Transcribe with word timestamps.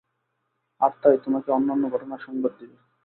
আর 0.81 0.91
তাই 1.01 1.17
তোমাকে 1.25 1.49
অন্যান্য 1.51 1.83
ঘটনার 1.89 2.21
সংবাদ 2.27 2.53
দিবে। 2.59 2.75